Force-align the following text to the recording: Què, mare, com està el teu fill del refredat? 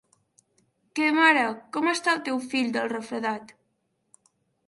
Què, 0.99 1.09
mare, 1.17 1.43
com 1.75 1.91
està 1.91 2.15
el 2.17 2.23
teu 2.29 2.41
fill 2.55 2.73
del 2.77 2.91
refredat? 2.95 3.53